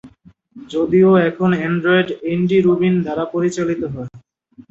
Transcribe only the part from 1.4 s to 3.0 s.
Android Andy Rubin